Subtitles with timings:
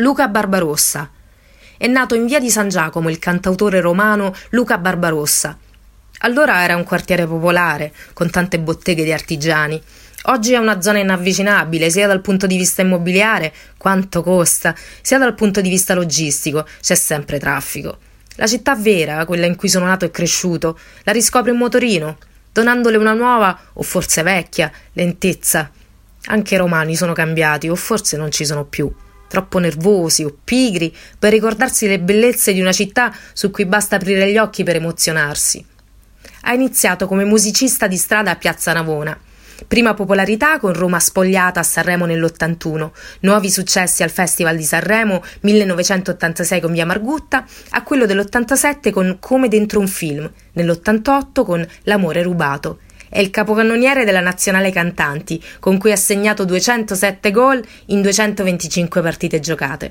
[0.00, 1.10] Luca Barbarossa.
[1.76, 5.58] È nato in via di San Giacomo il cantautore romano Luca Barbarossa.
[6.18, 9.82] Allora era un quartiere popolare, con tante botteghe di artigiani.
[10.26, 14.72] Oggi è una zona inavvicinabile sia dal punto di vista immobiliare, quanto costa,
[15.02, 17.98] sia dal punto di vista logistico, c'è sempre traffico.
[18.36, 22.18] La città vera, quella in cui sono nato e cresciuto, la riscopre in motorino,
[22.52, 25.68] donandole una nuova, o forse vecchia, lentezza.
[26.26, 28.88] Anche i romani sono cambiati, o forse non ci sono più
[29.28, 34.30] troppo nervosi o pigri per ricordarsi le bellezze di una città su cui basta aprire
[34.30, 35.64] gli occhi per emozionarsi.
[36.42, 39.16] Ha iniziato come musicista di strada a Piazza Navona.
[39.66, 46.60] Prima popolarità con Roma spogliata a Sanremo nell'81, nuovi successi al Festival di Sanremo 1986
[46.60, 52.78] con Via Margutta, a quello dell'87 con Come dentro un film, nell'88 con L'amore rubato
[53.08, 59.40] è il capocannoniere della nazionale cantanti, con cui ha segnato 207 gol in 225 partite
[59.40, 59.86] giocate.